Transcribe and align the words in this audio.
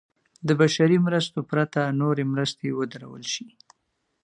د 0.47 0.49
بشري 0.61 0.97
مرستو 1.05 1.39
پرته 1.51 1.81
نورې 2.01 2.23
مرستې 2.33 2.67
ودرول 2.79 3.23
شي. 3.33 3.47